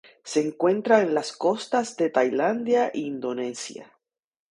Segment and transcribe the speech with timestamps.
[0.23, 3.99] Se encuentran en las costas de Tailandia y Indonesia.